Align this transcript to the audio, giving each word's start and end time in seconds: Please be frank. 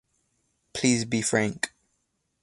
Please 0.73 1.05
be 1.05 1.21
frank. 1.21 1.71